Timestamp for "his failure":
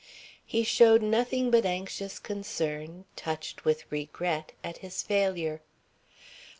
4.79-5.61